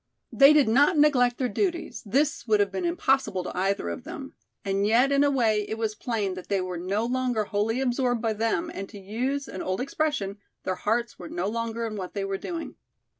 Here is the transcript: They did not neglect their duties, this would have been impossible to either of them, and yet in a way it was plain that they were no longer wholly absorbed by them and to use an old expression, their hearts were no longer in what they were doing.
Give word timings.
They 0.31 0.51
did 0.51 0.67
not 0.67 0.97
neglect 0.97 1.37
their 1.37 1.47
duties, 1.47 2.01
this 2.07 2.47
would 2.47 2.59
have 2.59 2.71
been 2.71 2.85
impossible 2.85 3.43
to 3.43 3.55
either 3.55 3.89
of 3.89 4.03
them, 4.03 4.33
and 4.65 4.87
yet 4.87 5.11
in 5.11 5.23
a 5.23 5.29
way 5.29 5.61
it 5.69 5.77
was 5.77 5.93
plain 5.93 6.33
that 6.33 6.47
they 6.49 6.59
were 6.59 6.79
no 6.79 7.05
longer 7.05 7.43
wholly 7.43 7.79
absorbed 7.79 8.19
by 8.19 8.33
them 8.33 8.71
and 8.73 8.89
to 8.89 8.97
use 8.99 9.47
an 9.47 9.61
old 9.61 9.79
expression, 9.79 10.39
their 10.63 10.73
hearts 10.73 11.19
were 11.19 11.29
no 11.29 11.47
longer 11.47 11.85
in 11.85 11.97
what 11.97 12.15
they 12.15 12.25
were 12.25 12.39
doing. 12.39 12.77